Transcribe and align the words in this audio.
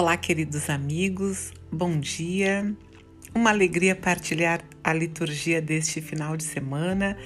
Olá, 0.00 0.16
queridos 0.16 0.70
amigos, 0.70 1.52
bom 1.72 1.98
dia. 1.98 2.72
Uma 3.34 3.50
alegria 3.50 3.96
partilhar 3.96 4.62
a 4.84 4.92
liturgia 4.92 5.60
deste 5.60 6.00
final 6.00 6.36
de 6.36 6.44
semana, 6.44 7.18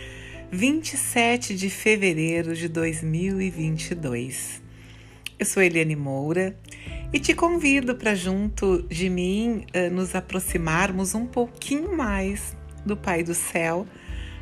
27 0.50 1.54
de 1.54 1.68
fevereiro 1.68 2.56
de 2.56 2.68
2022. 2.68 4.62
Eu 5.38 5.44
sou 5.44 5.62
Eliane 5.62 5.94
Moura 5.94 6.58
e 7.12 7.20
te 7.20 7.34
convido 7.34 7.94
para, 7.94 8.14
junto 8.14 8.80
de 8.84 9.10
mim, 9.10 9.66
eh, 9.74 9.90
nos 9.90 10.14
aproximarmos 10.14 11.14
um 11.14 11.26
pouquinho 11.26 11.94
mais 11.94 12.56
do 12.86 12.96
Pai 12.96 13.22
do 13.22 13.34
Céu 13.34 13.86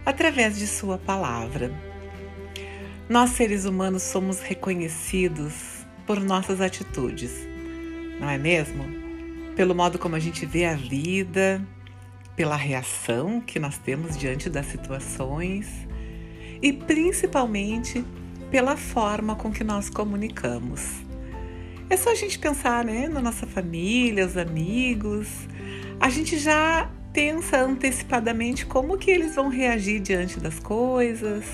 através 0.07 0.57
de 0.57 0.69
Sua 0.69 0.97
palavra. 0.99 1.73
Nós, 3.09 3.31
seres 3.31 3.65
humanos, 3.65 4.05
somos 4.05 4.39
reconhecidos 4.39 5.85
por 6.07 6.21
nossas 6.21 6.61
atitudes 6.61 7.50
não 8.21 8.29
é 8.29 8.39
mesmo? 8.39 8.85
Pelo 9.57 9.75
modo 9.75 9.99
como 9.99 10.15
a 10.15 10.21
gente 10.21 10.45
vê 10.47 10.67
a 10.67 10.75
vida, 10.75 11.61
pela 12.37 12.57
reação 12.57 13.41
que 13.41 13.59
nós 13.59 13.79
temos 13.79 14.17
diante 14.17 14.49
das 14.49 14.67
situações 14.67 15.67
e 16.63 16.73
principalmente 16.73 18.05
pela 18.51 18.77
forma 18.77 19.35
com 19.35 19.51
que 19.51 19.65
nós 19.65 19.89
comunicamos. 19.89 20.83
É 21.89 21.97
só 21.97 22.13
a 22.13 22.15
gente 22.15 22.39
pensar, 22.39 22.85
né, 22.85 23.09
na 23.09 23.21
nossa 23.21 23.47
família, 23.47 24.25
os 24.27 24.37
amigos, 24.37 25.29
a 25.99 26.09
gente 26.09 26.39
já 26.39 26.91
pensa 27.13 27.61
antecipadamente 27.61 28.65
como 28.67 28.97
que 28.97 29.11
eles 29.11 29.35
vão 29.35 29.49
reagir 29.49 30.01
diante 30.01 30.39
das 30.39 30.59
coisas, 30.61 31.45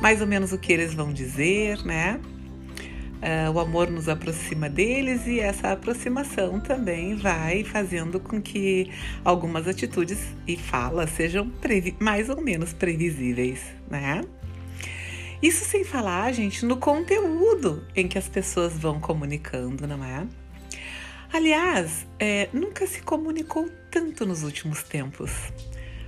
mais 0.00 0.20
ou 0.20 0.26
menos 0.26 0.52
o 0.52 0.58
que 0.58 0.72
eles 0.72 0.94
vão 0.94 1.12
dizer, 1.12 1.84
né? 1.84 2.20
Uh, 3.22 3.50
o 3.52 3.58
amor 3.58 3.90
nos 3.90 4.08
aproxima 4.08 4.68
deles 4.68 5.26
e 5.26 5.40
essa 5.40 5.72
aproximação 5.72 6.60
também 6.60 7.14
vai 7.14 7.64
fazendo 7.64 8.20
com 8.20 8.40
que 8.40 8.90
algumas 9.24 9.66
atitudes 9.66 10.18
e 10.46 10.56
falas 10.56 11.08
sejam 11.10 11.50
mais 11.98 12.28
ou 12.28 12.42
menos 12.42 12.74
previsíveis, 12.74 13.60
né? 13.90 14.20
Isso 15.42 15.64
sem 15.64 15.84
falar, 15.84 16.32
gente, 16.32 16.64
no 16.64 16.76
conteúdo 16.76 17.84
em 17.94 18.08
que 18.08 18.18
as 18.18 18.28
pessoas 18.28 18.78
vão 18.78 19.00
comunicando, 19.00 19.86
não 19.86 20.02
é? 20.04 20.26
Aliás, 21.32 22.06
é, 22.18 22.48
nunca 22.52 22.86
se 22.86 23.02
comunicou 23.02 23.68
tanto 23.90 24.24
nos 24.24 24.42
últimos 24.42 24.82
tempos. 24.82 25.30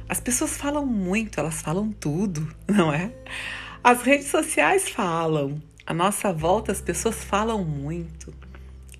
As 0.09 0.21
pessoas 0.21 0.57
falam 0.57 0.87
muito, 0.87 1.41
elas 1.41 1.61
falam 1.61 1.91
tudo, 1.91 2.49
não 2.69 2.93
é? 2.93 3.13
As 3.83 4.03
redes 4.03 4.29
sociais 4.29 4.89
falam, 4.89 5.61
a 5.87 5.95
nossa 5.95 6.33
volta 6.33 6.73
as 6.73 6.81
pessoas 6.81 7.23
falam 7.23 7.65
muito 7.65 8.35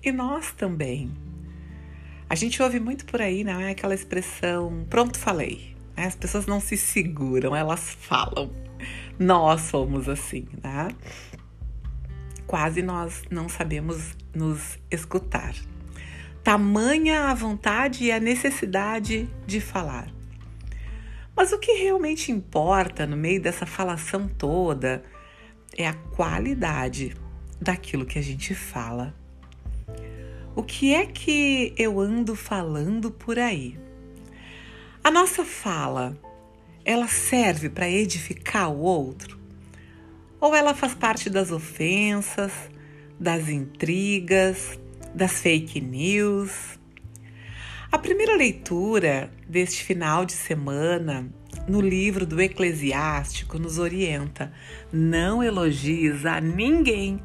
e 0.01 0.11
nós 0.11 0.53
também. 0.53 1.11
A 2.29 2.35
gente 2.35 2.61
ouve 2.63 2.79
muito 2.79 3.05
por 3.05 3.21
aí, 3.21 3.43
não 3.43 3.59
é 3.59 3.71
aquela 3.71 3.93
expressão 3.93 4.85
pronto 4.89 5.19
falei. 5.19 5.75
Né? 5.95 6.05
As 6.05 6.15
pessoas 6.15 6.45
não 6.45 6.61
se 6.61 6.77
seguram, 6.77 7.55
elas 7.55 7.89
falam. 7.99 8.51
Nós 9.19 9.61
somos 9.61 10.07
assim, 10.07 10.47
né? 10.63 10.89
Quase 12.45 12.81
nós 12.81 13.23
não 13.29 13.49
sabemos 13.49 14.15
nos 14.33 14.77
escutar. 14.89 15.53
Tamanha 16.43 17.25
a 17.25 17.33
vontade 17.33 18.05
e 18.05 18.11
a 18.11 18.19
necessidade 18.19 19.29
de 19.45 19.59
falar. 19.59 20.09
Mas 21.35 21.51
o 21.51 21.59
que 21.59 21.73
realmente 21.73 22.31
importa 22.31 23.05
no 23.05 23.17
meio 23.17 23.41
dessa 23.41 23.65
falação 23.65 24.27
toda, 24.27 25.03
é 25.75 25.87
a 25.87 25.93
qualidade 25.93 27.15
daquilo 27.59 28.05
que 28.05 28.19
a 28.19 28.21
gente 28.21 28.53
fala. 28.53 29.15
O 30.55 30.63
que 30.63 30.93
é 30.93 31.05
que 31.05 31.73
eu 31.77 31.99
ando 31.99 32.35
falando 32.35 33.11
por 33.11 33.37
aí? 33.37 33.77
A 35.03 35.11
nossa 35.11 35.45
fala, 35.45 36.17
ela 36.83 37.07
serve 37.07 37.69
para 37.69 37.89
edificar 37.89 38.71
o 38.71 38.79
outro? 38.79 39.39
Ou 40.39 40.55
ela 40.55 40.73
faz 40.73 40.93
parte 40.93 41.29
das 41.29 41.51
ofensas, 41.51 42.51
das 43.19 43.49
intrigas, 43.49 44.79
das 45.13 45.33
fake 45.33 45.79
news? 45.79 46.77
A 47.91 47.97
primeira 47.97 48.35
leitura 48.35 49.31
deste 49.47 49.83
final 49.83 50.25
de 50.25 50.33
semana 50.33 51.31
no 51.67 51.81
livro 51.81 52.25
do 52.25 52.41
Eclesiástico 52.41 53.59
nos 53.59 53.77
orienta: 53.77 54.51
não 54.91 55.43
elogies 55.43 56.25
a 56.25 56.39
ninguém 56.39 57.21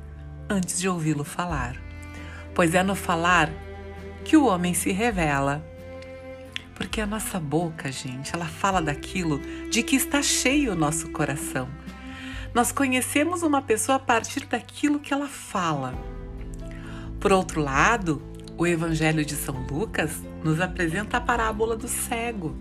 antes 0.49 0.81
de 0.81 0.89
ouvi-lo 0.89 1.25
falar, 1.25 1.77
pois 2.55 2.75
é 2.75 2.83
no 2.83 2.95
falar 2.95 3.51
que 4.25 4.37
o 4.37 4.47
homem 4.47 4.75
se 4.75 4.91
revela. 4.91 5.65
Porque 6.75 7.01
a 7.01 7.07
nossa 7.07 7.39
boca, 7.39 7.93
gente, 7.93 8.35
ela 8.35 8.47
fala 8.47 8.83
daquilo 8.83 9.41
de 9.71 9.83
que 9.83 9.95
está 9.95 10.21
cheio 10.21 10.73
o 10.73 10.77
nosso 10.77 11.11
coração. 11.11 11.69
Nós 12.53 12.73
conhecemos 12.73 13.43
uma 13.43 13.63
pessoa 13.63 13.97
a 13.97 14.01
partir 14.01 14.47
daquilo 14.47 14.99
que 14.99 15.15
ela 15.15 15.29
fala. 15.29 15.95
Por 17.21 17.33
outro 17.33 17.61
lado, 17.61 18.21
o 18.59 18.67
Evangelho 18.67 19.25
de 19.25 19.37
São 19.37 19.65
Lucas 19.67 20.11
nos 20.43 20.61
apresenta 20.61 21.19
a 21.19 21.21
parábola 21.21 21.77
do 21.77 21.87
cego 21.87 22.57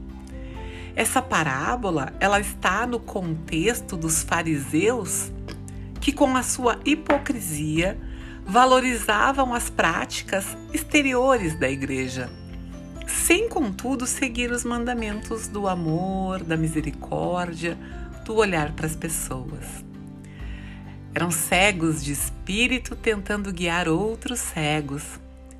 essa 0.96 1.22
parábola, 1.22 2.13
ela 2.19 2.40
está 2.40 2.85
no 2.85 3.00
contexto 3.00 3.96
dos 3.96 4.24
fariseus 4.24 5.31
que 6.00 6.12
com 6.12 6.35
a 6.35 6.44
sua 6.44 6.79
hipocrisia 6.84 7.97
valorizavam 8.46 9.53
as 9.53 9.69
práticas 9.69 10.57
exteriores 10.74 11.57
da 11.57 11.69
igreja, 11.69 12.29
sem 13.07 13.47
contudo 13.47 14.07
seguir 14.07 14.52
os 14.52 14.63
mandamentos 14.63 15.47
do 15.47 15.68
amor, 15.68 16.44
da 16.44 16.57
misericórdia, 16.57 17.78
do 18.25 18.35
olhar 18.35 18.72
para 18.73 18.88
as 18.88 18.96
pessoas. 18.96 19.85
Eram 21.13 21.29
cegos 21.29 22.03
de 22.03 22.13
espírito 22.13 22.96
tentando 22.96 23.52
guiar 23.52 23.88
outros 23.88 24.40
cegos, 24.40 25.03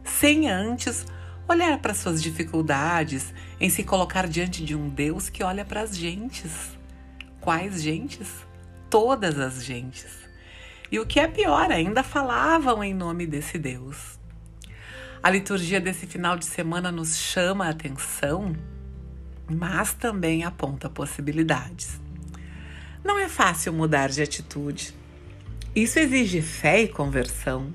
sem 0.04 0.50
antes 0.50 1.06
olhar 1.52 1.78
para 1.80 1.94
suas 1.94 2.22
dificuldades, 2.24 3.34
em 3.60 3.70
se 3.70 3.84
colocar 3.84 4.28
diante 4.28 4.64
de 4.64 4.76
um 4.76 4.90
Deus 4.90 5.30
que 5.30 5.44
olha 5.44 5.66
para 5.66 5.82
as 5.82 5.96
gentes. 5.96 6.78
Quais 7.40 7.82
gentes? 7.82 8.30
Todas 8.90 9.38
as 9.38 9.64
gentes. 9.64 10.22
E 10.92 11.00
o 11.00 11.06
que 11.06 11.20
é 11.20 11.28
pior, 11.28 11.72
ainda 11.72 12.04
falavam 12.04 12.84
em 12.84 12.94
nome 12.94 13.28
desse 13.28 13.58
Deus. 13.58 14.20
A 15.22 15.30
liturgia 15.30 15.80
desse 15.80 16.08
final 16.08 16.38
de 16.38 16.46
semana 16.46 16.92
nos 16.92 17.18
chama 17.18 17.66
a 17.66 17.70
atenção, 17.70 18.56
mas 19.50 19.94
também 19.94 20.44
aponta 20.44 20.90
possibilidades. 20.90 22.00
Não 23.04 23.20
é 23.20 23.28
fácil 23.28 23.74
mudar 23.74 24.10
de 24.10 24.22
atitude. 24.22 24.96
Isso 25.76 26.00
exige 26.00 26.42
fé 26.42 26.82
e 26.82 26.88
conversão. 26.88 27.74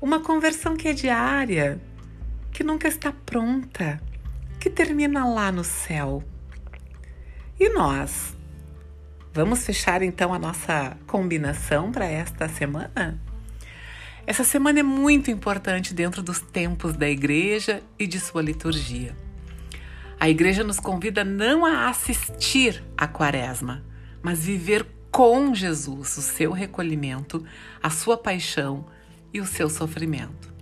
Uma 0.00 0.20
conversão 0.20 0.76
que 0.76 0.88
é 0.88 0.92
diária, 0.92 1.80
que 2.56 2.64
nunca 2.64 2.88
está 2.88 3.12
pronta, 3.12 4.00
que 4.58 4.70
termina 4.70 5.26
lá 5.26 5.52
no 5.52 5.62
céu. 5.62 6.24
E 7.60 7.68
nós? 7.68 8.34
Vamos 9.30 9.62
fechar 9.66 10.00
então 10.00 10.32
a 10.32 10.38
nossa 10.38 10.96
combinação 11.06 11.92
para 11.92 12.06
esta 12.06 12.48
semana? 12.48 13.20
Essa 14.26 14.42
semana 14.42 14.80
é 14.80 14.82
muito 14.82 15.30
importante 15.30 15.92
dentro 15.92 16.22
dos 16.22 16.40
tempos 16.40 16.96
da 16.96 17.06
igreja 17.06 17.82
e 17.98 18.06
de 18.06 18.18
sua 18.18 18.40
liturgia. 18.40 19.14
A 20.18 20.30
igreja 20.30 20.64
nos 20.64 20.80
convida 20.80 21.22
não 21.22 21.62
a 21.62 21.90
assistir 21.90 22.82
à 22.96 23.06
quaresma, 23.06 23.84
mas 24.22 24.46
viver 24.46 24.86
com 25.10 25.54
Jesus 25.54 26.16
o 26.16 26.22
seu 26.22 26.52
recolhimento, 26.52 27.44
a 27.82 27.90
sua 27.90 28.16
paixão 28.16 28.86
e 29.30 29.42
o 29.42 29.46
seu 29.46 29.68
sofrimento. 29.68 30.55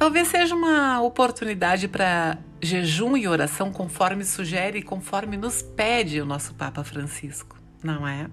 Talvez 0.00 0.28
seja 0.28 0.54
uma 0.54 1.02
oportunidade 1.02 1.86
para 1.86 2.38
jejum 2.58 3.18
e 3.18 3.28
oração 3.28 3.70
conforme 3.70 4.24
sugere 4.24 4.78
e 4.78 4.82
conforme 4.82 5.36
nos 5.36 5.60
pede 5.60 6.22
o 6.22 6.24
nosso 6.24 6.54
Papa 6.54 6.82
Francisco, 6.82 7.58
não 7.84 8.08
é? 8.08 8.26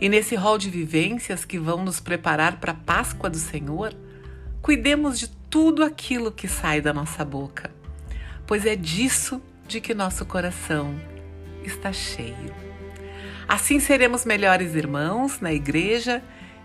E 0.00 0.08
nesse 0.08 0.34
rol 0.36 0.56
de 0.56 0.70
vivências 0.70 1.44
que 1.44 1.58
vão 1.58 1.84
nos 1.84 2.00
preparar 2.00 2.58
para 2.58 2.72
a 2.72 2.74
Páscoa 2.74 3.28
do 3.28 3.36
Senhor, 3.36 3.94
cuidemos 4.62 5.18
de 5.18 5.28
tudo 5.28 5.84
aquilo 5.84 6.32
que 6.32 6.48
sai 6.48 6.80
da 6.80 6.94
nossa 6.94 7.22
boca, 7.22 7.70
pois 8.46 8.64
é 8.64 8.74
disso 8.74 9.42
de 9.68 9.78
que 9.78 9.92
nosso 9.92 10.24
coração 10.24 10.98
está 11.62 11.92
cheio. 11.92 12.54
Assim 13.46 13.78
seremos 13.78 14.24
melhores 14.24 14.74
irmãos 14.74 15.38
na 15.38 15.52
igreja 15.52 16.22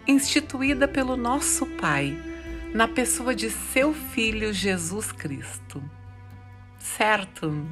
instituída 0.08 0.88
pelo 0.88 1.18
nosso 1.18 1.66
Pai 1.66 2.35
na 2.76 2.90
pessoa 2.90 3.34
de 3.34 3.50
seu 3.50 3.94
Filho 3.94 4.52
Jesus 4.52 5.10
Cristo. 5.10 5.82
Certo? 6.78 7.66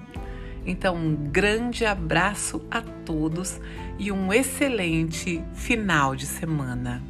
Então, 0.66 0.96
um 0.96 1.14
grande 1.14 1.86
abraço 1.86 2.66
a 2.72 2.80
todos 2.80 3.60
e 4.00 4.14
um 4.14 4.32
excelente 4.32 5.44
final 5.54 6.16
de 6.16 6.26
semana. 6.26 7.04